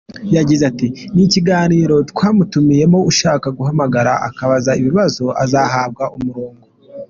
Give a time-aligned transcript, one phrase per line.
[0.35, 6.65] Yagize ati "Ni ikiganiro twamutumiyemo, ushaka guhamagara akabaza ibibazo azahabwa umurongo.